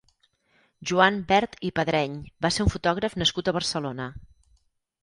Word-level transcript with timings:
Joan 0.91 1.19
Bert 1.31 1.53
i 1.69 1.71
Padreny 1.81 2.17
va 2.47 2.53
ser 2.57 2.65
un 2.67 2.73
fotògraf 2.77 3.21
nascut 3.25 3.53
a 3.55 3.59
Barcelona. 3.61 4.11